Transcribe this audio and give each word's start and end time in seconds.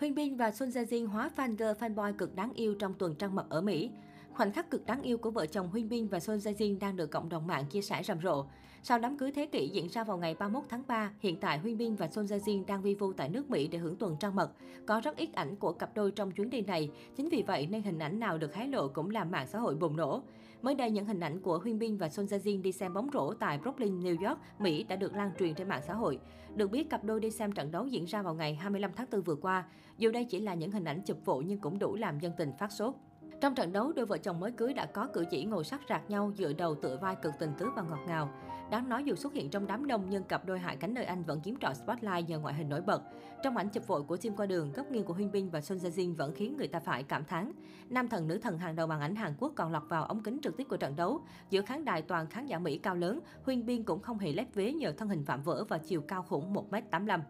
Huyên 0.00 0.14
Bin 0.14 0.36
và 0.36 0.50
Sun 0.50 0.68
Jae 0.68 0.84
Jin 0.84 1.08
hóa 1.08 1.30
fan 1.36 1.56
girl, 1.56 1.84
fanboy 1.84 2.12
cực 2.12 2.34
đáng 2.34 2.52
yêu 2.54 2.74
trong 2.74 2.94
tuần 2.94 3.14
trăng 3.14 3.34
mật 3.34 3.46
ở 3.48 3.60
Mỹ. 3.60 3.90
Khoảnh 4.34 4.52
khắc 4.52 4.70
cực 4.70 4.86
đáng 4.86 5.02
yêu 5.02 5.18
của 5.18 5.30
vợ 5.30 5.46
chồng 5.46 5.68
Huynh 5.68 5.88
Bin 5.88 6.08
và 6.08 6.20
Son 6.20 6.38
Jae 6.38 6.54
Jin 6.54 6.78
đang 6.78 6.96
được 6.96 7.10
cộng 7.10 7.28
đồng 7.28 7.46
mạng 7.46 7.64
chia 7.66 7.82
sẻ 7.82 8.02
rầm 8.02 8.20
rộ. 8.22 8.46
Sau 8.82 8.98
đám 8.98 9.18
cưới 9.18 9.32
thế 9.32 9.46
kỷ 9.46 9.68
diễn 9.68 9.88
ra 9.88 10.04
vào 10.04 10.18
ngày 10.18 10.34
31 10.34 10.64
tháng 10.68 10.82
3, 10.86 11.12
hiện 11.20 11.40
tại 11.40 11.58
Huynh 11.58 11.78
Bin 11.78 11.94
và 11.94 12.08
Son 12.08 12.26
Jae 12.26 12.38
Jin 12.38 12.66
đang 12.66 12.82
vi 12.82 12.94
vu 12.94 13.12
tại 13.12 13.28
nước 13.28 13.50
Mỹ 13.50 13.68
để 13.68 13.78
hưởng 13.78 13.96
tuần 13.96 14.16
trăng 14.20 14.34
mật. 14.34 14.50
Có 14.86 15.00
rất 15.00 15.16
ít 15.16 15.32
ảnh 15.32 15.56
của 15.56 15.72
cặp 15.72 15.94
đôi 15.94 16.10
trong 16.10 16.30
chuyến 16.30 16.50
đi 16.50 16.60
này, 16.60 16.90
chính 17.16 17.28
vì 17.28 17.42
vậy 17.42 17.66
nên 17.66 17.82
hình 17.82 17.98
ảnh 17.98 18.20
nào 18.20 18.38
được 18.38 18.54
hé 18.54 18.66
lộ 18.66 18.88
cũng 18.88 19.10
làm 19.10 19.30
mạng 19.30 19.46
xã 19.46 19.58
hội 19.58 19.74
bùng 19.74 19.96
nổ. 19.96 20.22
Mới 20.62 20.74
đây, 20.74 20.90
những 20.90 21.06
hình 21.06 21.20
ảnh 21.20 21.40
của 21.40 21.58
Huynh 21.58 21.78
Bin 21.78 21.96
và 21.96 22.08
Son 22.08 22.26
Jae 22.26 22.38
Jin 22.38 22.62
đi 22.62 22.72
xem 22.72 22.94
bóng 22.94 23.10
rổ 23.12 23.34
tại 23.34 23.58
Brooklyn, 23.58 24.00
New 24.00 24.28
York, 24.28 24.38
Mỹ 24.58 24.82
đã 24.82 24.96
được 24.96 25.14
lan 25.14 25.30
truyền 25.38 25.54
trên 25.54 25.68
mạng 25.68 25.82
xã 25.86 25.94
hội. 25.94 26.18
Được 26.54 26.70
biết, 26.70 26.90
cặp 26.90 27.04
đôi 27.04 27.20
đi 27.20 27.30
xem 27.30 27.52
trận 27.52 27.70
đấu 27.70 27.86
diễn 27.86 28.04
ra 28.04 28.22
vào 28.22 28.34
ngày 28.34 28.54
25 28.54 28.90
tháng 28.96 29.06
4 29.12 29.22
vừa 29.22 29.36
qua. 29.36 29.64
Dù 29.98 30.10
đây 30.10 30.24
chỉ 30.24 30.40
là 30.40 30.54
những 30.54 30.70
hình 30.70 30.84
ảnh 30.84 31.02
chụp 31.02 31.18
vụ 31.24 31.40
nhưng 31.40 31.58
cũng 31.58 31.78
đủ 31.78 31.96
làm 31.96 32.20
dân 32.20 32.32
tình 32.38 32.52
phát 32.58 32.72
sốt. 32.72 32.94
Trong 33.40 33.54
trận 33.54 33.72
đấu, 33.72 33.92
đôi 33.92 34.06
vợ 34.06 34.18
chồng 34.18 34.40
mới 34.40 34.52
cưới 34.52 34.74
đã 34.74 34.86
có 34.86 35.08
cử 35.12 35.24
chỉ 35.30 35.44
ngồi 35.44 35.64
sát 35.64 35.80
rạc 35.88 36.10
nhau 36.10 36.32
dựa 36.36 36.52
đầu 36.52 36.74
tựa 36.74 36.98
vai 37.02 37.16
cực 37.16 37.32
tình 37.38 37.52
tứ 37.58 37.70
và 37.76 37.82
ngọt 37.82 37.98
ngào. 38.06 38.30
Đáng 38.70 38.88
nói 38.88 39.04
dù 39.04 39.14
xuất 39.14 39.32
hiện 39.32 39.50
trong 39.50 39.66
đám 39.66 39.86
đông 39.86 40.06
nhưng 40.10 40.24
cặp 40.24 40.46
đôi 40.46 40.58
Hạ 40.58 40.74
Cánh 40.80 40.94
nơi 40.94 41.04
Anh 41.04 41.22
vẫn 41.22 41.40
chiếm 41.42 41.56
trọn 41.56 41.74
spotlight 41.74 42.28
nhờ 42.28 42.38
ngoại 42.38 42.54
hình 42.54 42.68
nổi 42.68 42.80
bật. 42.80 43.02
Trong 43.42 43.56
ảnh 43.56 43.68
chụp 43.68 43.86
vội 43.86 44.02
của 44.02 44.16
team 44.16 44.36
qua 44.36 44.46
đường, 44.46 44.72
góc 44.72 44.86
nghiêng 44.90 45.04
của 45.04 45.14
Huyên 45.14 45.32
Bin 45.32 45.50
và 45.50 45.60
Son 45.60 45.78
Jae 45.78 45.90
Jin 45.90 46.16
vẫn 46.16 46.34
khiến 46.34 46.56
người 46.56 46.68
ta 46.68 46.80
phải 46.80 47.02
cảm 47.02 47.24
thán. 47.24 47.52
Nam 47.88 48.08
thần 48.08 48.28
nữ 48.28 48.38
thần 48.38 48.58
hàng 48.58 48.76
đầu 48.76 48.86
màn 48.86 49.00
ảnh 49.00 49.16
Hàn 49.16 49.34
Quốc 49.38 49.52
còn 49.56 49.72
lọt 49.72 49.82
vào 49.88 50.04
ống 50.04 50.22
kính 50.22 50.38
trực 50.42 50.56
tiếp 50.56 50.64
của 50.64 50.76
trận 50.76 50.96
đấu. 50.96 51.20
Giữa 51.50 51.62
khán 51.62 51.84
đài 51.84 52.02
toàn 52.02 52.26
khán 52.26 52.46
giả 52.46 52.58
Mỹ 52.58 52.78
cao 52.78 52.94
lớn, 52.94 53.20
Huyên 53.44 53.66
Bin 53.66 53.84
cũng 53.84 54.00
không 54.00 54.18
hề 54.18 54.32
lép 54.32 54.54
vế 54.54 54.72
nhờ 54.72 54.92
thân 54.92 55.08
hình 55.08 55.24
phạm 55.24 55.42
vỡ 55.42 55.64
và 55.68 55.78
chiều 55.78 56.00
cao 56.00 56.22
khủng 56.22 56.54
1m85. 56.54 57.20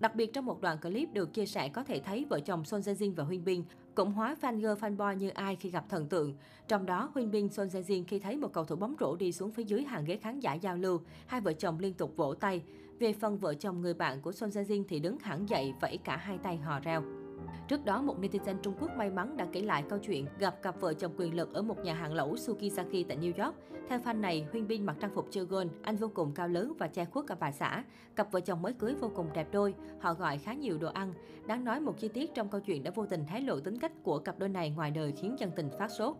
Đặc 0.00 0.14
biệt 0.14 0.32
trong 0.32 0.46
một 0.46 0.60
đoạn 0.60 0.78
clip 0.78 1.12
được 1.12 1.34
chia 1.34 1.46
sẻ 1.46 1.68
có 1.68 1.84
thể 1.84 2.00
thấy 2.00 2.26
vợ 2.30 2.40
chồng 2.40 2.64
Son 2.64 2.80
Jae 2.80 2.94
Jin 2.94 3.14
và 3.14 3.24
Huynh 3.24 3.44
Bin 3.44 3.62
cũng 3.94 4.12
hóa 4.12 4.36
fan 4.40 4.56
girl 4.56 4.84
fanboy 4.84 5.14
như 5.14 5.28
ai 5.28 5.56
khi 5.56 5.70
gặp 5.70 5.84
thần 5.88 6.08
tượng. 6.08 6.34
Trong 6.68 6.86
đó, 6.86 7.10
Huynh 7.14 7.30
Bin 7.30 7.48
Son 7.48 7.68
Jae 7.68 7.82
Jin 7.82 8.04
khi 8.08 8.18
thấy 8.18 8.36
một 8.36 8.52
cầu 8.52 8.64
thủ 8.64 8.76
bóng 8.76 8.94
rổ 9.00 9.16
đi 9.16 9.32
xuống 9.32 9.50
phía 9.50 9.64
dưới 9.64 9.82
hàng 9.82 10.04
ghế 10.04 10.16
khán 10.16 10.40
giả 10.40 10.54
giao 10.54 10.76
lưu, 10.76 11.00
hai 11.26 11.40
vợ 11.40 11.52
chồng 11.52 11.78
liên 11.78 11.94
tục 11.94 12.16
vỗ 12.16 12.34
tay. 12.34 12.62
Về 12.98 13.12
phần 13.12 13.38
vợ 13.38 13.54
chồng 13.54 13.80
người 13.80 13.94
bạn 13.94 14.20
của 14.20 14.32
Son 14.32 14.50
Jae 14.50 14.64
Jin 14.64 14.84
thì 14.88 14.98
đứng 14.98 15.18
hẳn 15.18 15.48
dậy 15.48 15.72
vẫy 15.80 15.98
cả 16.04 16.16
hai 16.16 16.38
tay 16.38 16.56
hò 16.56 16.80
reo. 16.80 17.02
Trước 17.68 17.84
đó, 17.84 18.02
một 18.02 18.20
netizen 18.20 18.58
Trung 18.62 18.74
Quốc 18.80 18.90
may 18.96 19.10
mắn 19.10 19.36
đã 19.36 19.46
kể 19.52 19.60
lại 19.60 19.84
câu 19.88 19.98
chuyện 19.98 20.26
gặp 20.38 20.62
cặp 20.62 20.80
vợ 20.80 20.94
chồng 20.94 21.12
quyền 21.16 21.36
lực 21.36 21.54
ở 21.54 21.62
một 21.62 21.84
nhà 21.84 21.94
hàng 21.94 22.14
lẩu 22.14 22.36
Sukiyaki 22.36 23.06
tại 23.08 23.18
New 23.20 23.44
York. 23.44 23.54
Theo 23.88 23.98
fan 23.98 24.20
này, 24.20 24.46
Huyên 24.52 24.68
Bin 24.68 24.86
mặc 24.86 24.96
trang 25.00 25.10
phục 25.14 25.26
chơi 25.30 25.44
gôn, 25.44 25.68
anh 25.82 25.96
vô 25.96 26.10
cùng 26.14 26.32
cao 26.34 26.48
lớn 26.48 26.72
và 26.78 26.88
che 26.88 27.04
khuất 27.04 27.26
cả 27.26 27.36
bà 27.40 27.52
xã. 27.52 27.84
Cặp 28.16 28.32
vợ 28.32 28.40
chồng 28.40 28.62
mới 28.62 28.72
cưới 28.72 28.94
vô 28.94 29.10
cùng 29.14 29.26
đẹp 29.34 29.48
đôi, 29.52 29.74
họ 30.00 30.14
gọi 30.14 30.38
khá 30.38 30.52
nhiều 30.52 30.78
đồ 30.78 30.88
ăn. 30.88 31.12
Đáng 31.46 31.64
nói 31.64 31.80
một 31.80 31.98
chi 31.98 32.08
tiết 32.08 32.34
trong 32.34 32.48
câu 32.48 32.60
chuyện 32.60 32.82
đã 32.82 32.90
vô 32.94 33.06
tình 33.06 33.24
hé 33.24 33.40
lộ 33.40 33.60
tính 33.60 33.78
cách 33.78 33.92
của 34.02 34.18
cặp 34.18 34.38
đôi 34.38 34.48
này 34.48 34.70
ngoài 34.70 34.90
đời 34.90 35.12
khiến 35.12 35.36
dân 35.38 35.50
tình 35.56 35.70
phát 35.78 35.90
sốt. 35.90 36.16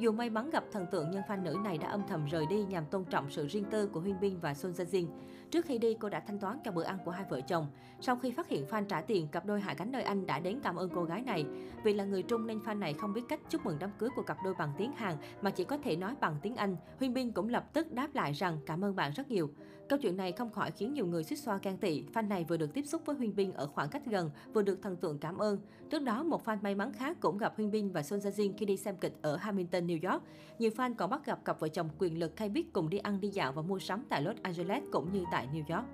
Dù 0.00 0.12
may 0.12 0.30
mắn 0.30 0.50
gặp 0.50 0.64
thần 0.72 0.86
tượng 0.90 1.10
nhưng 1.10 1.22
fan 1.22 1.42
nữ 1.42 1.56
này 1.64 1.78
đã 1.78 1.88
âm 1.88 2.02
thầm 2.08 2.26
rời 2.26 2.46
đi 2.46 2.64
nhằm 2.64 2.84
tôn 2.84 3.04
trọng 3.04 3.30
sự 3.30 3.46
riêng 3.46 3.64
tư 3.70 3.86
của 3.86 4.00
Huyên 4.00 4.20
Bin 4.20 4.38
và 4.38 4.54
Sun 4.54 4.72
Jin. 4.72 5.06
Trước 5.50 5.64
khi 5.64 5.78
đi, 5.78 5.94
cô 6.00 6.08
đã 6.08 6.20
thanh 6.20 6.38
toán 6.38 6.58
cho 6.64 6.72
bữa 6.72 6.82
ăn 6.82 6.98
của 7.04 7.10
hai 7.10 7.24
vợ 7.30 7.40
chồng. 7.40 7.66
Sau 8.00 8.16
khi 8.16 8.30
phát 8.30 8.48
hiện 8.48 8.64
fan 8.70 8.84
trả 8.84 9.00
tiền, 9.00 9.28
cặp 9.28 9.46
đôi 9.46 9.60
hạ 9.60 9.74
cánh 9.74 9.92
nơi 9.92 10.02
Anh 10.02 10.26
đã 10.26 10.40
đến 10.40 10.60
cảm 10.62 10.76
ơn 10.76 10.90
cô 10.94 11.04
gái 11.04 11.22
này. 11.22 11.44
Vì 11.84 11.92
là 11.92 12.04
người 12.04 12.22
Trung 12.22 12.46
nên 12.46 12.58
fan 12.58 12.78
này 12.78 12.94
không 12.94 13.12
biết 13.12 13.22
cách 13.28 13.40
chúc 13.48 13.66
mừng 13.66 13.76
đám 13.80 13.90
cưới 13.98 14.10
của 14.16 14.22
cặp 14.22 14.36
đôi 14.44 14.54
bằng 14.58 14.72
tiếng 14.78 14.92
Hàn 14.92 15.16
mà 15.42 15.50
chỉ 15.50 15.64
có 15.64 15.78
thể 15.78 15.96
nói 15.96 16.14
bằng 16.20 16.36
tiếng 16.42 16.56
Anh. 16.56 16.76
Huyên 16.98 17.14
Bin 17.14 17.32
cũng 17.32 17.48
lập 17.48 17.72
tức 17.72 17.92
đáp 17.92 18.14
lại 18.14 18.32
rằng 18.32 18.58
cảm 18.66 18.84
ơn 18.84 18.96
bạn 18.96 19.12
rất 19.12 19.30
nhiều. 19.30 19.50
Câu 19.88 19.98
chuyện 19.98 20.16
này 20.16 20.32
không 20.32 20.50
khỏi 20.50 20.70
khiến 20.70 20.92
nhiều 20.92 21.06
người 21.06 21.24
suýt 21.24 21.36
xoa 21.36 21.58
can 21.58 21.76
tị. 21.76 22.04
Fan 22.14 22.28
này 22.28 22.44
vừa 22.48 22.56
được 22.56 22.74
tiếp 22.74 22.82
xúc 22.82 23.02
với 23.04 23.16
Huyên 23.16 23.36
Bin 23.36 23.52
ở 23.52 23.66
khoảng 23.66 23.88
cách 23.88 24.06
gần, 24.06 24.30
vừa 24.54 24.62
được 24.62 24.82
thần 24.82 24.96
tượng 24.96 25.18
cảm 25.18 25.38
ơn. 25.38 25.58
Trước 25.90 26.02
đó, 26.02 26.22
một 26.22 26.44
fan 26.44 26.62
may 26.62 26.74
mắn 26.74 26.92
khác 26.92 27.16
cũng 27.20 27.38
gặp 27.38 27.56
Huyên 27.56 27.70
Bin 27.70 27.92
và 27.92 28.02
Sun 28.02 28.18
Jin 28.18 28.52
khi 28.56 28.66
đi 28.66 28.76
xem 28.76 28.96
kịch 28.96 29.14
ở 29.22 29.36
Hamilton, 29.36 29.86
New 29.90 30.10
York. 30.10 30.22
Nhiều 30.58 30.70
fan 30.76 30.94
còn 30.94 31.10
bắt 31.10 31.26
gặp 31.26 31.44
cặp 31.44 31.60
vợ 31.60 31.68
chồng 31.68 31.88
quyền 31.98 32.18
lực 32.18 32.38
hay 32.38 32.48
biết 32.48 32.72
cùng 32.72 32.90
đi 32.90 32.98
ăn 32.98 33.20
đi 33.20 33.28
dạo 33.28 33.52
và 33.52 33.62
mua 33.62 33.78
sắm 33.78 34.04
tại 34.08 34.22
Los 34.22 34.36
Angeles 34.42 34.82
cũng 34.92 35.12
như 35.12 35.24
tại 35.32 35.48
New 35.52 35.76
York. 35.76 35.86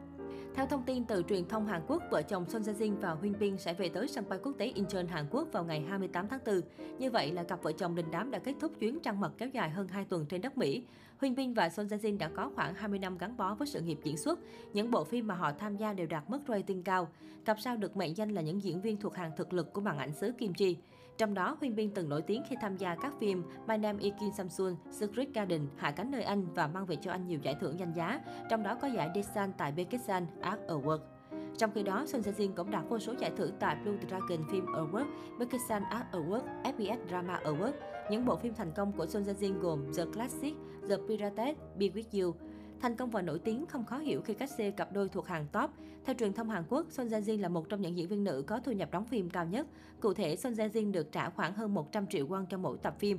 Theo 0.55 0.67
thông 0.67 0.83
tin 0.83 1.05
từ 1.05 1.23
truyền 1.29 1.49
thông 1.49 1.67
Hàn 1.67 1.83
Quốc, 1.89 2.03
vợ 2.11 2.23
chồng 2.23 2.45
Son 2.49 2.63
Jae 2.63 2.75
Jin 2.75 3.01
và 3.01 3.11
Huyên 3.11 3.39
Bin 3.39 3.59
sẽ 3.59 3.75
về 3.75 3.89
tới 3.89 4.09
sân 4.09 4.29
bay 4.29 4.39
quốc 4.43 4.53
tế 4.59 4.67
Incheon 4.67 5.07
Hàn 5.07 5.27
Quốc 5.31 5.49
vào 5.53 5.65
ngày 5.65 5.81
28 5.81 6.29
tháng 6.29 6.41
4. 6.47 6.61
Như 6.99 7.11
vậy 7.11 7.33
là 7.33 7.43
cặp 7.43 7.63
vợ 7.63 7.73
chồng 7.73 7.95
đình 7.95 8.07
đám 8.11 8.31
đã 8.31 8.39
kết 8.39 8.55
thúc 8.61 8.73
chuyến 8.81 9.01
trăng 9.01 9.21
mật 9.21 9.33
kéo 9.39 9.49
dài 9.49 9.71
hơn 9.71 9.89
2 9.89 10.05
tuần 10.05 10.27
trên 10.27 10.41
đất 10.41 10.59
Mỹ. 10.59 10.85
Huyên 11.21 11.35
Bin 11.35 11.55
và 11.55 11.69
Son 11.69 11.87
Jae 11.87 11.99
Jin 11.99 12.19
đã 12.19 12.29
có 12.29 12.51
khoảng 12.55 12.75
20 12.75 12.99
năm 12.99 13.19
gắn 13.19 13.37
bó 13.37 13.55
với 13.55 13.67
sự 13.67 13.81
nghiệp 13.81 13.99
diễn 14.05 14.17
xuất. 14.17 14.39
Những 14.73 14.91
bộ 14.91 15.05
phim 15.05 15.27
mà 15.27 15.35
họ 15.35 15.53
tham 15.53 15.77
gia 15.77 15.93
đều 15.93 16.07
đạt 16.07 16.31
mức 16.31 16.41
rating 16.49 16.83
cao. 16.83 17.09
Cặp 17.45 17.61
sao 17.61 17.77
được 17.77 17.97
mệnh 17.97 18.17
danh 18.17 18.31
là 18.31 18.43
những 18.43 18.63
diễn 18.63 18.81
viên 18.81 18.97
thuộc 18.97 19.15
hàng 19.15 19.31
thực 19.37 19.53
lực 19.53 19.73
của 19.73 19.81
màn 19.81 19.99
ảnh 19.99 20.13
xứ 20.13 20.33
Kim 20.39 20.55
Chi. 20.55 20.77
Trong 21.19 21.35
đó, 21.35 21.57
Huyên 21.61 21.77
Bin 21.77 21.91
từng 21.91 22.09
nổi 22.09 22.23
tiếng 22.23 22.43
khi 22.49 22.57
tham 22.61 22.77
gia 22.77 22.95
các 22.95 23.15
phim 23.21 23.43
My 23.69 23.77
Name 23.77 24.03
is 24.03 24.15
Kim 24.21 24.31
Samsun, 24.33 24.77
Secret 24.91 25.29
Garden, 25.35 25.67
Hạ 25.77 25.91
cánh 25.91 26.11
nơi 26.11 26.23
Anh 26.23 26.47
và 26.55 26.67
mang 26.67 26.87
về 26.87 26.97
cho 26.97 27.11
anh 27.11 27.27
nhiều 27.27 27.39
giải 27.43 27.57
thưởng 27.61 27.79
danh 27.79 27.93
giá, 27.93 28.21
trong 28.51 28.63
đó 28.63 28.75
có 28.83 28.89
giải 28.89 29.11
Desan 29.15 29.53
tại 29.59 29.73
Pakistan 29.77 30.27
Art 30.41 30.61
Award. 30.69 30.99
Trong 31.59 31.71
khi 31.75 31.83
đó, 31.83 32.05
Son 32.07 32.21
Jae 32.21 32.33
Jin 32.33 32.55
cũng 32.57 32.71
đạt 32.71 32.85
vô 32.89 32.99
số 32.99 33.15
giải 33.19 33.31
thưởng 33.37 33.53
tại 33.61 33.77
Blue 33.83 33.97
Dragon 34.09 34.47
Film 34.49 34.67
Award, 34.67 35.07
Pakistan 35.39 35.83
Art 35.91 36.07
Award, 36.13 36.43
FBS 36.63 36.99
Drama 37.09 37.41
Award. 37.45 37.73
Những 38.11 38.25
bộ 38.25 38.37
phim 38.37 38.55
thành 38.55 38.73
công 38.77 38.93
của 38.93 39.07
Son 39.07 39.23
Jae 39.23 39.35
Jin 39.35 39.59
gồm 39.59 39.85
The 39.97 40.05
Classic, 40.15 40.55
The 40.89 40.97
Pirates, 41.09 41.57
Be 41.79 41.87
With 41.87 42.23
You. 42.23 42.35
Thành 42.81 42.97
công 42.97 43.11
và 43.11 43.23
nổi 43.23 43.39
tiếng 43.39 43.67
không 43.67 43.85
khó 43.85 43.99
hiểu 43.99 44.23
khi 44.23 44.35
cách 44.35 44.51
xê 44.51 44.71
cặp 44.71 44.93
đôi 44.93 45.09
thuộc 45.09 45.27
hàng 45.27 45.47
top. 45.53 45.71
Theo 46.05 46.15
truyền 46.15 46.33
thông 46.33 46.51
Hàn 46.51 46.65
Quốc, 46.69 46.87
Son 46.91 47.09
Jae 47.09 47.21
Jin 47.21 47.41
là 47.41 47.49
một 47.49 47.69
trong 47.69 47.83
những 47.83 47.97
diễn 47.97 48.09
viên 48.09 48.25
nữ 48.25 48.45
có 48.47 48.61
thu 48.65 48.73
nhập 48.73 48.91
đóng 48.93 49.05
phim 49.05 49.31
cao 49.31 49.47
nhất. 49.47 49.67
Cụ 50.01 50.15
thể, 50.15 50.37
Son 50.37 50.53
Jae 50.53 50.69
Jin 50.69 50.93
được 50.93 51.13
trả 51.13 51.31
khoảng 51.31 51.55
hơn 51.55 51.75
100 51.75 52.07
triệu 52.07 52.27
won 52.27 52.47
cho 52.47 52.59
mỗi 52.59 52.79
tập 52.79 52.95
phim. 52.99 53.19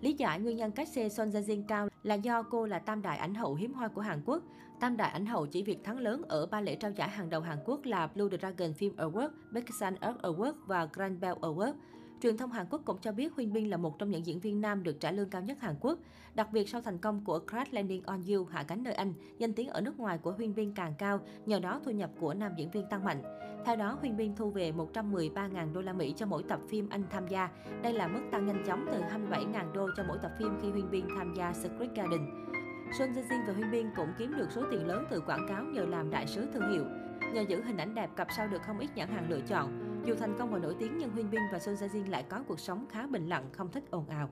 Lý 0.00 0.12
giải 0.12 0.40
nguyên 0.40 0.56
nhân 0.56 0.70
cách 0.70 0.88
xê 0.88 1.08
Son 1.08 1.30
Jae 1.30 1.42
Jin 1.42 1.62
cao 1.68 1.88
là 2.02 2.14
do 2.14 2.42
cô 2.42 2.66
là 2.66 2.78
tam 2.78 3.02
đại 3.02 3.18
ảnh 3.18 3.34
hậu 3.34 3.54
hiếm 3.54 3.74
hoi 3.74 3.88
của 3.88 4.00
Hàn 4.00 4.22
Quốc. 4.26 4.42
Tam 4.80 4.96
đại 4.96 5.10
ảnh 5.10 5.26
hậu 5.26 5.46
chỉ 5.46 5.62
việc 5.62 5.84
thắng 5.84 5.98
lớn 5.98 6.22
ở 6.28 6.46
ba 6.46 6.60
lễ 6.60 6.74
trao 6.74 6.90
giải 6.90 7.08
hàng 7.08 7.30
đầu 7.30 7.40
Hàn 7.40 7.58
Quốc 7.64 7.80
là 7.84 8.06
Blue 8.06 8.38
Dragon 8.38 8.72
Film 8.72 8.94
Award, 8.94 9.28
Baeksan 9.50 9.94
Art 9.94 10.16
Award 10.16 10.52
và 10.66 10.88
Grand 10.92 11.20
Bell 11.20 11.38
Award. 11.38 11.72
Truyền 12.24 12.36
thông 12.36 12.52
Hàn 12.52 12.66
Quốc 12.70 12.82
cũng 12.84 12.98
cho 13.00 13.12
biết 13.12 13.32
Huynh 13.34 13.52
Bin 13.52 13.70
là 13.70 13.76
một 13.76 13.98
trong 13.98 14.10
những 14.10 14.26
diễn 14.26 14.40
viên 14.40 14.60
nam 14.60 14.82
được 14.82 15.00
trả 15.00 15.10
lương 15.10 15.30
cao 15.30 15.42
nhất 15.42 15.60
Hàn 15.60 15.74
Quốc. 15.80 15.98
Đặc 16.34 16.48
biệt 16.52 16.68
sau 16.68 16.80
thành 16.80 16.98
công 16.98 17.24
của 17.24 17.38
Crash 17.38 17.74
Landing 17.74 18.02
on 18.02 18.22
You, 18.26 18.44
Hạ 18.44 18.62
cánh 18.62 18.82
nơi 18.82 18.94
Anh, 18.94 19.14
danh 19.38 19.52
tiếng 19.52 19.68
ở 19.68 19.80
nước 19.80 19.98
ngoài 19.98 20.18
của 20.18 20.32
Huynh 20.32 20.54
Bin 20.54 20.72
càng 20.72 20.94
cao, 20.98 21.20
nhờ 21.46 21.60
đó 21.60 21.80
thu 21.84 21.90
nhập 21.90 22.10
của 22.20 22.34
nam 22.34 22.52
diễn 22.56 22.70
viên 22.70 22.88
tăng 22.90 23.04
mạnh. 23.04 23.22
Theo 23.66 23.76
đó, 23.76 23.98
Huynh 24.00 24.16
Bin 24.16 24.36
thu 24.36 24.50
về 24.50 24.72
113.000 24.72 25.72
đô 25.72 25.80
la 25.80 25.92
Mỹ 25.92 26.14
cho 26.16 26.26
mỗi 26.26 26.42
tập 26.42 26.60
phim 26.68 26.88
anh 26.88 27.02
tham 27.10 27.28
gia. 27.28 27.48
Đây 27.82 27.92
là 27.92 28.08
mức 28.08 28.20
tăng 28.32 28.46
nhanh 28.46 28.64
chóng 28.66 28.86
từ 28.92 29.00
27.000 29.00 29.72
đô 29.72 29.88
cho 29.96 30.04
mỗi 30.08 30.18
tập 30.22 30.32
phim 30.38 30.58
khi 30.62 30.70
Huynh 30.70 30.90
Bin 30.90 31.06
tham 31.16 31.34
gia 31.36 31.52
Secret 31.52 31.90
Garden. 31.94 32.20
Son 32.98 33.12
Jae 33.12 33.22
Jin 33.22 33.46
và 33.46 33.52
Huynh 33.52 33.70
Bin 33.70 33.86
cũng 33.96 34.08
kiếm 34.18 34.34
được 34.36 34.48
số 34.50 34.62
tiền 34.70 34.86
lớn 34.86 35.04
từ 35.10 35.20
quảng 35.20 35.46
cáo 35.48 35.64
nhờ 35.64 35.84
làm 35.84 36.10
đại 36.10 36.26
sứ 36.26 36.46
thương 36.52 36.72
hiệu. 36.72 36.84
Nhờ 37.34 37.40
giữ 37.48 37.62
hình 37.62 37.76
ảnh 37.76 37.94
đẹp, 37.94 38.10
cặp 38.16 38.28
sao 38.36 38.48
được 38.48 38.62
không 38.66 38.78
ít 38.78 38.90
nhãn 38.94 39.08
hàng 39.08 39.30
lựa 39.30 39.40
chọn. 39.40 39.83
Dù 40.04 40.14
thành 40.14 40.36
công 40.38 40.50
và 40.50 40.58
nổi 40.58 40.74
tiếng 40.78 40.98
nhưng 40.98 41.10
Huyên 41.10 41.30
Bin 41.30 41.40
và 41.52 41.58
Son 41.58 41.74
Jae 41.74 41.88
Jin 41.88 42.10
lại 42.10 42.24
có 42.28 42.42
cuộc 42.48 42.60
sống 42.60 42.86
khá 42.90 43.06
bình 43.06 43.28
lặng, 43.28 43.48
không 43.52 43.70
thích 43.70 43.84
ồn 43.90 44.04
ào. 44.08 44.30